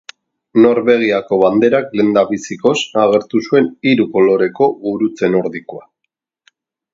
[0.61, 5.85] Norvegiako banderak lehendabizikoz agertu zuen hiru koloreko Gurutze Nordikoa.